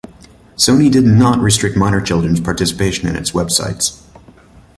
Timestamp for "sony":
0.57-0.91